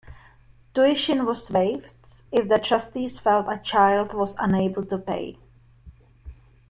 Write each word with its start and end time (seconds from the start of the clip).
Tuition 0.73 1.27
was 1.27 1.51
waived 1.51 1.85
if 2.31 2.49
the 2.49 2.57
trustees 2.57 3.19
felt 3.19 3.45
a 3.47 3.59
child 3.59 4.15
was 4.15 4.35
unable 4.39 4.83
to 4.83 4.97
pay. 4.97 5.37